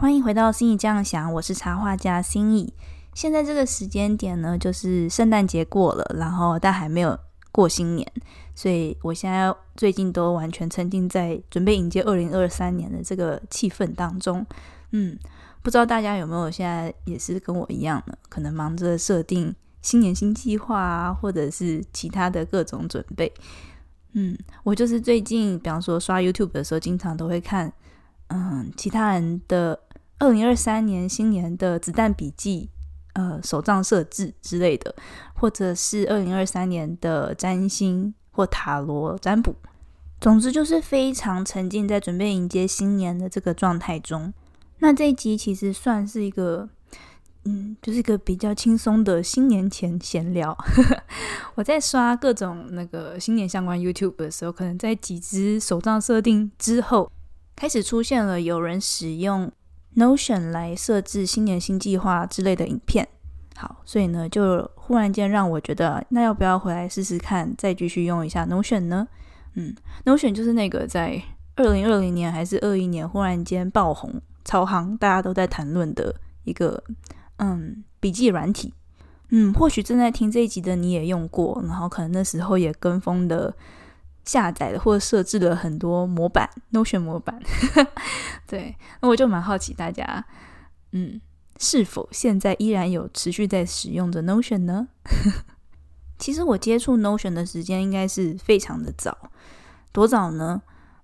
[0.00, 2.72] 欢迎回到心意这样想，我是插画家心意。
[3.14, 7.18] 现在这个时间点呢，就是圣诞节过了，然后但还没有
[7.50, 8.08] 过新年，
[8.54, 14.46] 所以我现在最近都完全沉浸在准备迎接二零二三年的这个气氛当中。
[14.92, 15.18] 嗯，
[15.62, 18.14] 不知道大家有没有现在也是跟我一样呢？
[18.28, 19.52] 可能忙着设定
[19.82, 23.32] 新年新计划啊，或者是其他的各种准备。
[24.12, 27.72] 嗯，我就是最近，比方说刷 YouTube 的时候，经常都会看，
[28.28, 29.78] 嗯，其他人的
[30.18, 32.70] 二零二三年新年的子弹笔记，
[33.14, 34.94] 呃，手账设置之类的，
[35.34, 39.54] 或者是二零二三年的占星或塔罗占卜。
[40.20, 44.32] 总之就是非常沉浸在准备迎接新年的这个状态中。
[44.78, 46.68] 那这一集其实算是一个。
[47.44, 50.54] 嗯，就是一个比较轻松的新年前闲聊。
[51.54, 57.10] 我在刷各种那个新年相关 YouTube 的时候，可能在几支手账设定之后，
[57.56, 59.50] 开始出现了有人使用
[59.98, 63.06] Notion 来设置新年新计划之类的影片。
[63.56, 69.08] 好，所以呢，就忽然间让我觉得，那要不要回来试试看，再继续用一下 Notion 呢？
[69.54, 71.20] 嗯，Notion 就是那个在
[71.56, 76.82] 二零二零年还是二一年忽然间爆红、超行，大家都在谈论的一个。
[77.40, 78.74] 嗯，笔记软体，
[79.28, 83.54] 嗯，或许正在听这一集的你也用过，然后可能那时候也跟风的
[84.28, 87.40] 下载的或设置了很多模板，Notion 模板。
[88.46, 90.22] 对，那我就蛮好奇大家，
[90.92, 91.18] 嗯，
[91.58, 94.88] 是否现在依然有持续在使用的 Notion 呢？
[96.20, 99.16] 其实我接触 Notion 的时间应该是非常的早，
[99.92, 100.60] 多早呢？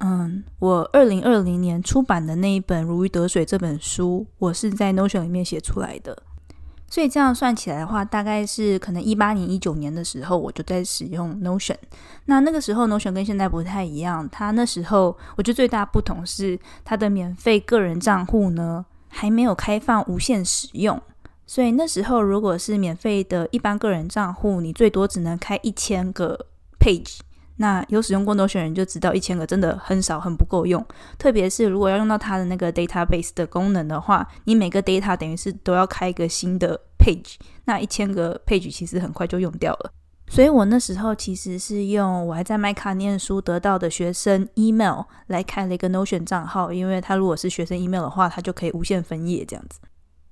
[0.00, 6.22] 嗯，我二零二零年出版的那一本《如鱼得水》这本书，我是在 Notion 里面写出来的。
[6.88, 11.76] 所以这样算起来的话，大概是可能一八年、一九年的时候，我就在使用 Notion。
[12.26, 21.00] 那那个时候 Notion 跟现在不太一样，它那时候我觉得最大不同是它的免费个人账户呢还没有开放无限使用。
[21.44, 26.46] 所以那时候如果是免费的一般个人账户，你最多只能开一千个
[26.78, 27.18] page。
[27.58, 30.84] 那有使用过 Notion 人就知道，一千个真的很少，很不够用。
[31.18, 39.92] 特别是如果要用到它的那个 database 的功能的话，你每个 data 等于是都要开一个新的 page，那一千个 page 其实很快就用掉了。
[40.28, 49.78] 所以我那时候其实是用我还在麦卡念书得到的学生 email 来开了一个 Notion 账号，因为它如果是学生 email 的话，它就可以无限分页这样子。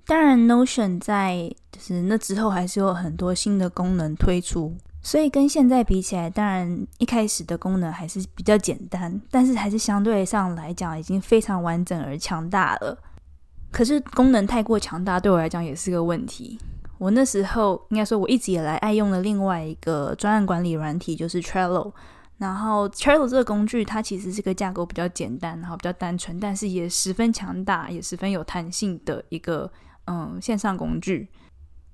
[0.05, 4.77] 当然，Notion 在就是那之后还是有很多新的功能推出。
[5.05, 12.99] 所以跟现在比起来，当然一开始的功能还是比较简单，但是还是相对上来讲已经非常完整而强大了。
[13.71, 16.59] 可是功能太过强大，对我来讲也是个问题。
[16.97, 21.93] 我那时候应该说，我一直以来爱用的另外一个专案管理软体就是 Trello。
[22.39, 29.71] 然后 Trello 这个工具，它其实是个架构比较简单，然后比较单纯，但是也十分强大，也十分有弹性的一个
[30.07, 31.29] 嗯线上工具。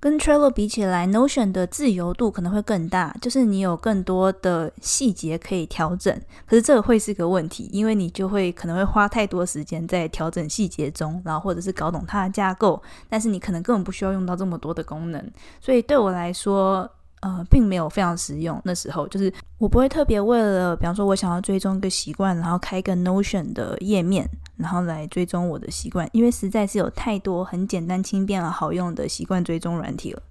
[0.00, 6.19] 跟 Travel 比起来，Notion 的自由度可能会更大，就是你有更多的细节可以调整。
[6.47, 15.31] 可是这个会是个问题，因为你就会可能会花太多时间在调整细节中，然后或者是搞懂它的架构，但是你可能根本不需要用到这么多的功能。
[15.60, 18.60] 所以对我来说，呃，并没有非常实用。
[18.64, 24.28] 那时候就是我不会特别为了，比方说我想要追踪一个习惯，然后开个 Notion 的页面。
[24.56, 30.22] 然后来追踪我的习惯，因为实在是有太多很简单、轻便而好用的习惯追踪软体了。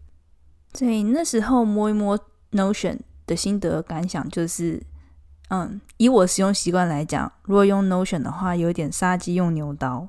[0.75, 2.15] 所以那时候摸一摸
[2.51, 4.83] Notion 的心得感想就是，
[5.49, 10.07] 嗯，以我使用习惯来讲，如果用 Notion 的话，有点杀鸡用牛刀。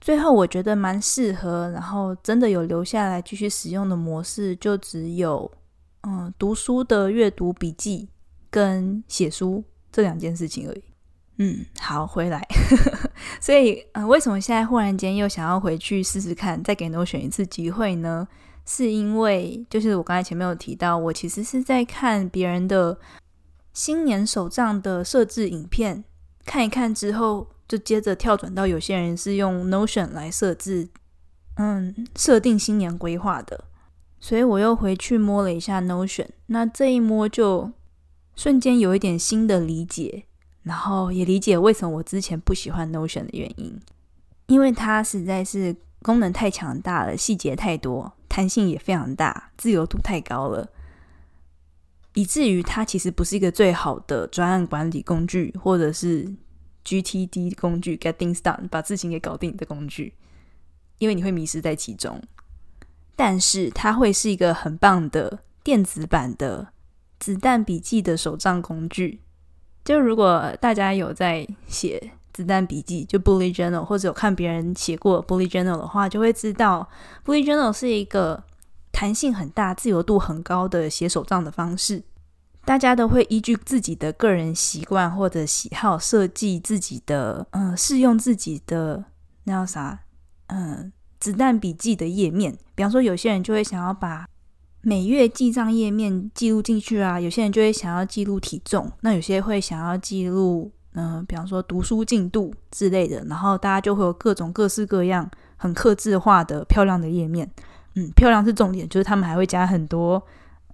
[0.00, 5.50] 最后我觉得蛮适合，然后真的有留下来继续使用的模式，就只有
[6.02, 8.08] 嗯读书的阅读笔记
[8.50, 10.82] 跟写书这两件事情而已。
[11.38, 12.46] 嗯，好，回来。
[13.40, 18.26] 所以，呃，为什么现在忽然间又想要回去试试看，再给 No 选一次机会呢？
[18.64, 22.98] 是因为，就是我刚才前面有提到，我其实是在看别人的
[23.74, 26.02] 新年手账的设置影片，
[26.44, 30.88] 看一看之后，就接着跳转到有些人是用 Notion 来设置，
[31.56, 33.64] 嗯，设定新年规划的。
[34.20, 37.72] 所以我又回去摸了一下 Notion，那这一摸就
[38.34, 40.24] 瞬间有一点新的理解。
[40.62, 43.80] 然后也理解为什么我之前不喜欢 Notion 的原因，
[44.48, 50.68] 因为它实在是功能太强大了，细节太多，弹性也非常大，自由度太高了，
[52.14, 56.34] 以至于它其实不是一个最好的专案管理工具，或者是
[56.84, 60.14] GTD 工具 Get Things Done 把事情给搞定的工具，
[60.98, 62.20] 因为你会迷失在其中。
[63.16, 66.68] 但是它会是一个很棒的电子版的
[67.18, 69.22] 子弹笔记的手账工具。
[69.84, 76.88] 就如果大家有在写子弹笔记就 Bullet Journal，或者有看别人写过 Bullet Journal 的话，就会知道
[77.24, 78.44] Bullet Journal 是一个
[78.92, 82.02] 弹性很大、自由度很高的写手账的方式。
[82.64, 89.04] 大家都会依据自己的个人习惯或者喜好设计自己的，嗯，适用自己的
[89.44, 90.00] 那叫啥，
[90.48, 92.56] 嗯，子弹笔记的页面。
[92.74, 94.26] 比方说，有些人就会想要把
[94.82, 103.24] 每月记账页面记录进去啊，有些人就会想要记录体重，那有些会想要记录，嗯，比方说读书进度之类的。
[103.24, 107.50] 然后大家就会有各种各式各样很克制化的漂亮的页面，
[107.94, 110.22] 嗯，漂亮是重点，就是他们还会加很多，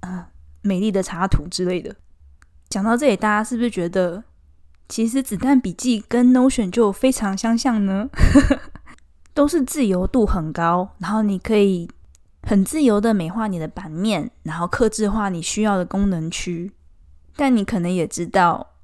[0.00, 0.25] 嗯。
[0.65, 1.93] 美丽的插图之类的。
[2.69, 4.23] 讲到这里，大家是不是觉得
[4.89, 8.09] 其实子弹笔记跟 Notion 就非常相像呢？
[9.34, 11.88] 都是自由度很高，然后你可以
[12.43, 16.73] 很自由的美化你的版面，然后克制化你需要的功能区。
[17.37, 18.75] 但你可能也知道，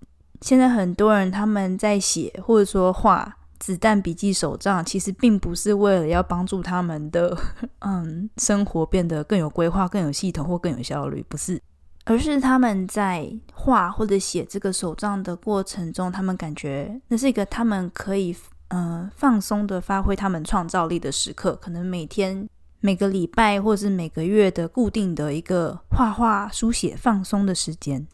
[0.40, 7.36] 现在很多人他们在写或者说画子弹笔记手账，其实并不是为了要帮助他们的
[7.80, 11.60] 嗯生活变得更有规划、更有系统或更有效率，不是。
[12.04, 18.34] 而是他们在画或者写这个手账的过程中，他们感觉那是一个他们可以
[18.68, 21.56] 呃放松的发挥他们创造力的时刻。
[21.56, 22.48] 可能每天、
[22.80, 28.06] 每个礼拜或者是每个月的固定的一个画画、书写、放松的时间。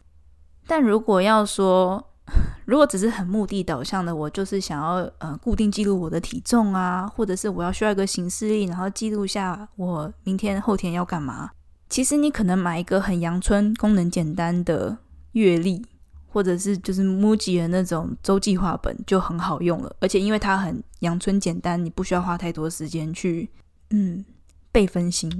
[0.67, 2.11] 但如果要说，
[2.65, 11.51] 如果只是很目的导向的，我就是想要呃固定记录我的体重啊，或者是我要需要一个行事历，然后记录下我明天、后天要干嘛。
[11.87, 14.97] 其实你可能买一个很阳春、功能简单的
[15.33, 15.85] 月历，
[16.35, 19.95] 或者是就是 MUJI 的那种周计划本就很好用了。
[20.01, 23.49] 而且因为它很阳春简单，你不需要花太多时间去
[23.91, 24.25] 嗯
[24.69, 25.31] 备分心。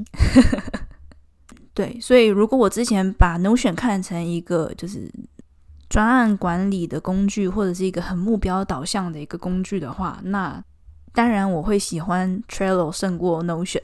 [1.75, 5.11] 对，所以如果我之前把 Notion 看成一个就是
[5.89, 10.63] 专案管理的工具，或者是一个很目标导向的一个工具的话，那
[11.11, 13.83] 当然我会喜欢 Trello 胜过 Notion。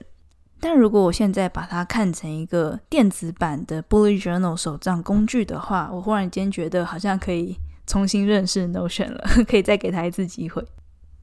[0.61, 10.63] 但如果我现在把它看成一个电子版的 Bullet Journal 手账工具的话，我忽然间觉得好像可以重新认识 Notion 了， 可以再给他一次机会。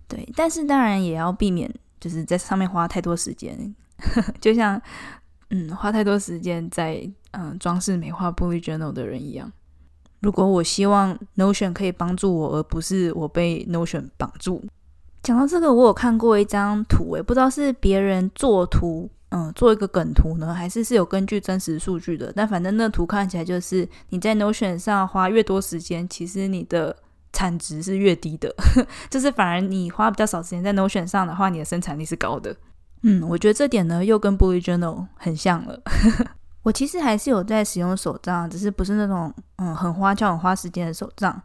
[0.08, 3.74] 对，但是当然也要避免就是在上面花太多时间，
[4.40, 4.80] 就像
[5.50, 9.52] 嗯花太多时间在嗯装饰美化 Bullet Journal 的人一样。
[10.20, 14.64] 如果我希望 Notion 可以帮助我，而不是我被 Notion 绑住。
[15.22, 19.08] 讲到这个，我有看过一张图，诶，不知道是别人做图。
[19.30, 22.32] 嗯，做一个梗图呢，还是是有根据真实数据的。
[22.34, 26.96] 但反正那图看起来就是你在 Notion 上花越多时间，其实你的
[27.30, 28.54] 产值是越低的。
[29.10, 32.56] 就是反而你花比较少时间在 Notion 上的话，你的生产力是高的。
[33.02, 35.78] 嗯，我觉得这点呢又跟 Bullet Journal 很像了。
[36.64, 41.40] 我其实还是有在使用手账，只是不是那种嗯很花俏、很花时间的手账。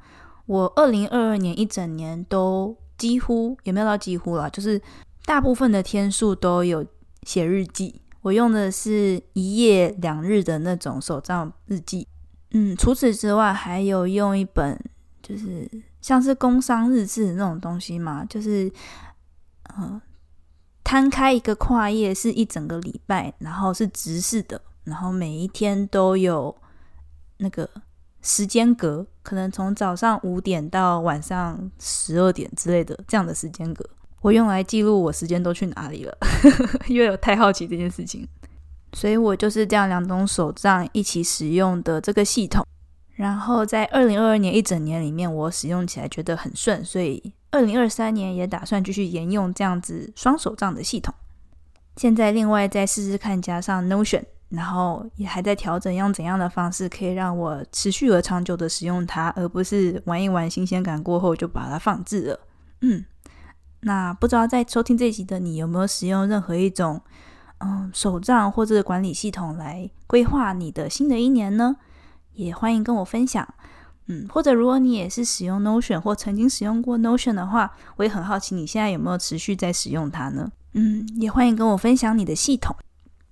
[0.45, 4.81] 我二零二二年一整年都几乎也没有到几乎了，就是
[5.25, 6.85] 大部分的天数都有。
[7.25, 12.07] 写日记，我用的是一页两日的那种手账日记。
[12.51, 14.79] 嗯，除此之外，还有用一本
[15.21, 15.69] 就是
[16.01, 18.71] 像是工商日志那种东西嘛，就是
[19.77, 19.99] 嗯，
[20.83, 26.55] 摊开一个跨页是一整个礼拜，然后是直式的，然后每一天都有
[27.37, 27.67] 那个
[28.21, 33.83] 时间格，可能从早上五点到晚上十二点之类的这样的时间格。
[34.21, 36.17] 我用来记录我时间都去哪里了，
[36.87, 38.27] 因为我太好奇这件事情，
[38.93, 42.65] 所以我就是这样两种手账一起使用的这个系统。
[43.15, 51.13] 然后在二零二二年一整年里面，我使用起来觉得很顺，所以二零二三年也打算继续沿用这样子双手账的系统。
[51.95, 62.39] 现在另外再试试看加上 Notion，然后也还在调整用怎样的方式可以让我持续而长久的使用它，而不是玩一玩新鲜感过后就把它放置了。
[62.81, 63.05] 嗯。
[63.83, 67.01] 那不知道在收听这集的你有没有使用任何一种
[67.59, 71.75] 嗯手账或者管理系统来规划你的新的一年呢？
[72.33, 73.47] 也欢迎跟我分享。
[74.07, 80.51] 嗯，或者如果你也是使用 Notion 或曾经使用过 Notion 的话，我也很好奇你现在有没有持续在使用它呢？
[80.73, 82.75] 嗯，也欢迎跟我分享你的系统。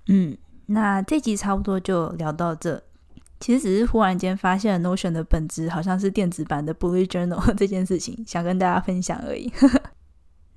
[0.07, 2.81] 嗯，那这集差不多就聊到这。
[3.41, 9.51] 其实只是忽然间发现了 Notion 的本质好像是电子版的 Bullet Journal 这件事情，想跟大家分享而已。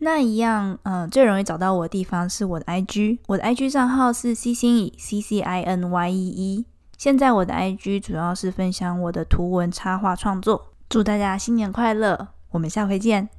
[0.05, 6.67] 那一样，嗯，最容易找到我的地方是我的 IG，我的 IG 账号是 C 心怡 C C I N Y E E。
[6.99, 10.67] 现在我的 IG 主要是分享我的图文插画创作。
[10.91, 13.31] 祝大家新年快乐，我们下回见。